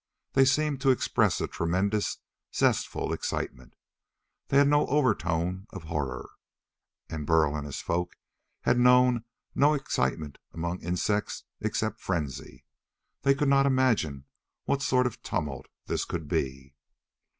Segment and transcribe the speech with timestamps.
[0.33, 2.17] They seemed to express a tremendous,
[2.51, 3.75] zestful excitement.
[4.47, 6.27] They had no overtone of horror.
[7.07, 8.17] And Burl and his folk
[8.61, 12.65] had known of no excitement among insects except frenzy.
[13.21, 14.25] They could not imagine
[14.63, 16.73] what sort of tumult this could be.